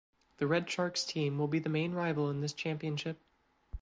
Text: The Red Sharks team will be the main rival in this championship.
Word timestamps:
The 0.37 0.47
Red 0.47 0.67
Sharks 0.67 1.03
team 1.03 1.37
will 1.37 1.47
be 1.47 1.59
the 1.59 1.69
main 1.69 1.91
rival 1.91 2.27
in 2.31 2.41
this 2.41 2.53
championship. 2.53 3.19